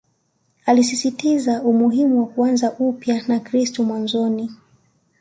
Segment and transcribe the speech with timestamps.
[0.65, 4.49] Alisisitiza umuhimu wa kuanza upya na kristo mwanzoni